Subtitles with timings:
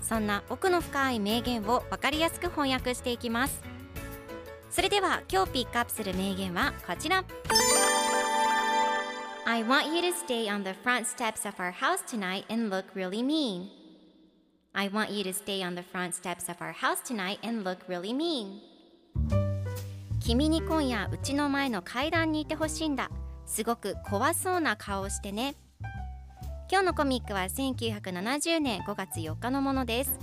[0.00, 3.62] そんな奥の深い名言を分かりやすく翻訳していきます
[4.70, 7.24] それでは今日ピックアップする名言はこちら
[9.46, 12.84] I want you to stay on the front steps of our house tonight and look
[12.94, 13.68] really mean
[14.72, 17.78] I want you to stay on the front steps of our house tonight and look
[17.88, 18.60] really mean
[20.20, 23.10] 君に今夜うちの前の階段にいてほしいんだ
[23.46, 25.56] すごく怖そうな顔をしてね
[26.70, 30.20] 今日のコミックは1970年5月4日のものです。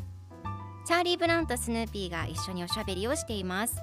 [0.85, 3.75] チャーリー・ブラウンとスヌーピーが一緒におしゃべりをしています。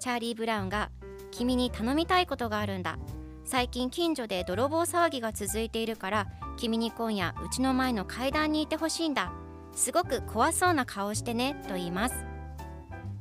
[0.00, 0.90] チャーリー・ブラウンが
[1.30, 2.98] 君に頼みたいことがあるんだ。
[3.44, 9.32] 最近近所で泥棒騒ぎが続いているから君に今夜うちの前の階段にいてほしいんだ。
[9.72, 12.16] すごく怖そうな顔をしてねと言います。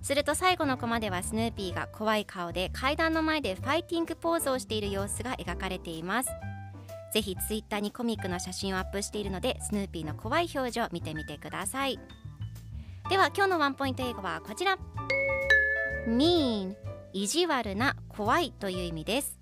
[0.02, 6.32] すると最後のコマではスヌーピーが怖い顔で階段の前でファイティングポーズをしている様子が描かれています。
[7.14, 12.00] ぜひツイッターにコミックの写真をアップしているのでスヌーピーの怖い表情を見てみてください。
[13.10, 14.78] では今日のワンポイント英語はこちら。
[16.08, 16.76] mean
[17.14, 19.38] 意地悪な怖いという意味です。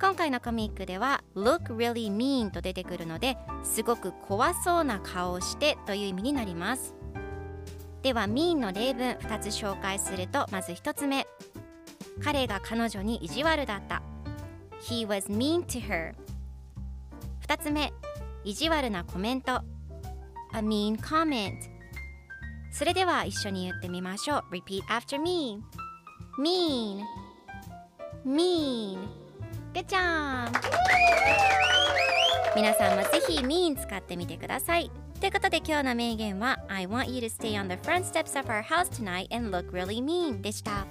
[0.00, 6.94] 今回のコミックでは look really mean と出てくるのですごく怖そうな顔をしてという意味になります。
[8.02, 11.26] では mean の例文2つ紹介するとまず1つ目。
[12.22, 14.02] 彼が彼女に意地悪だった。
[14.82, 16.14] He was mean to her
[17.48, 17.92] 2つ目
[18.44, 19.62] 意地悪なコメント
[20.52, 21.52] A mean comment
[22.72, 25.62] それでは一緒に言ってみましょう Repeat after me
[26.38, 27.02] mean
[28.26, 28.98] mean
[29.72, 30.50] Good job
[32.54, 34.90] 皆さんもぜひ mean 使ってみてください
[35.20, 39.70] ということで今日の名言は I want you to stay on the front steps of our house tonight and look
[39.70, 40.86] really mean でした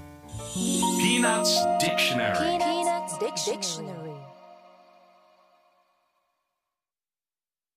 [0.54, 4.05] Peanuts Dictionary Peanuts Dictionary.